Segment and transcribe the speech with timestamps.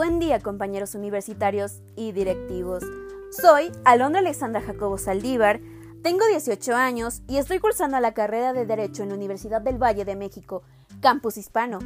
[0.00, 2.82] Buen día compañeros universitarios y directivos.
[3.30, 5.60] Soy Alondra Alexandra Jacobo Saldívar,
[6.02, 10.06] tengo 18 años y estoy cursando la carrera de Derecho en la Universidad del Valle
[10.06, 10.62] de México,
[11.02, 11.80] Campus Hispano.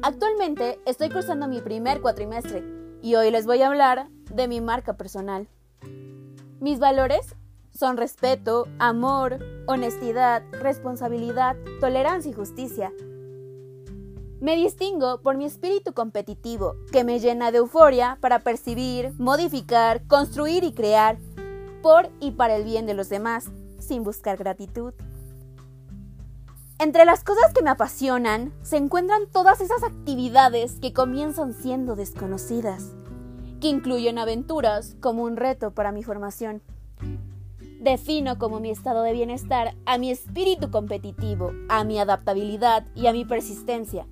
[0.00, 2.64] Actualmente estoy cursando mi primer cuatrimestre
[3.02, 5.46] y hoy les voy a hablar de mi marca personal.
[6.60, 7.34] Mis valores
[7.70, 12.94] son respeto, amor, honestidad, responsabilidad, tolerancia y justicia.
[14.40, 20.62] Me distingo por mi espíritu competitivo, que me llena de euforia para percibir, modificar, construir
[20.62, 21.18] y crear,
[21.82, 23.46] por y para el bien de los demás,
[23.80, 24.94] sin buscar gratitud.
[26.78, 32.92] Entre las cosas que me apasionan se encuentran todas esas actividades que comienzan siendo desconocidas,
[33.60, 36.62] que incluyen aventuras como un reto para mi formación.
[37.80, 43.12] Defino como mi estado de bienestar a mi espíritu competitivo, a mi adaptabilidad y a
[43.12, 44.06] mi persistencia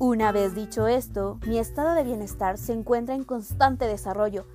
[0.00, 4.46] una vez dicho esto, mi estado de bienestar se encuentra en constante desarrollo,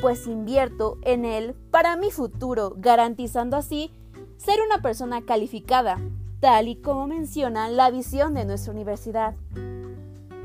[0.00, 3.90] pues invierto en él para mi futuro, garantizando así
[4.36, 5.98] ser una persona calificada,
[6.38, 9.34] tal y como menciona la visión de nuestra universidad.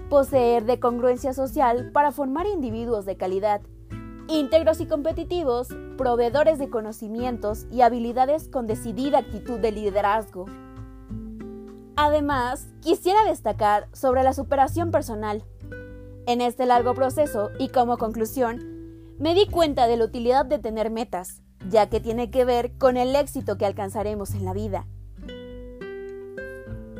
[0.09, 3.61] Poseer de congruencia social para formar individuos de calidad,
[4.27, 10.47] íntegros y competitivos, proveedores de conocimientos y habilidades con decidida actitud de liderazgo.
[12.01, 15.43] Además, quisiera destacar sobre la superación personal.
[16.27, 18.61] En este largo proceso y como conclusión,
[19.19, 22.95] me di cuenta de la utilidad de tener metas, ya que tiene que ver con
[22.95, 24.87] el éxito que alcanzaremos en la vida.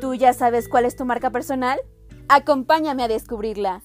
[0.02, 1.80] ¿Tú ya sabes cuál es tu marca personal?
[2.28, 3.82] Acompáñame a descubrirla.